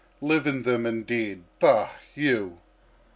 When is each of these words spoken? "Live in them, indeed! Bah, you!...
"Live 0.19 0.47
in 0.47 0.63
them, 0.63 0.87
indeed! 0.87 1.43
Bah, 1.59 1.91
you!... 2.15 2.57